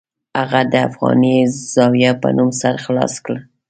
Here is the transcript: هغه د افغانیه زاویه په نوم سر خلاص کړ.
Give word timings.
هغه 0.39 0.61
د 0.71 0.73
افغانیه 0.89 1.39
زاویه 1.73 2.11
په 2.21 2.27
نوم 2.37 2.49
سر 2.61 2.73
خلاص 2.85 3.13
کړ. 3.25 3.35